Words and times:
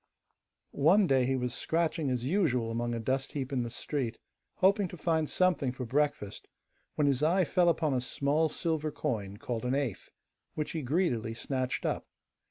One 0.71 1.05
day 1.05 1.25
he 1.27 1.35
was 1.35 1.53
scratching 1.53 2.09
as 2.09 2.23
usual 2.23 2.71
among 2.71 2.95
a 2.95 2.99
dust 2.99 3.33
heap 3.33 3.53
in 3.53 3.61
the 3.61 3.69
street, 3.69 4.17
hoping 4.55 4.87
to 4.87 4.97
find 4.97 5.29
something 5.29 5.71
for 5.71 5.85
breakfast, 5.85 6.47
when 6.95 7.05
his 7.05 7.21
eye 7.21 7.45
fell 7.45 7.69
upon 7.69 7.93
a 7.93 8.01
small 8.01 8.49
silver 8.49 8.89
coin, 8.91 9.37
called 9.37 9.63
an 9.63 9.75
eighth, 9.75 10.09
which 10.55 10.71
he 10.71 10.81
greedily 10.81 11.35
snatched 11.35 11.85
up. 11.85 12.07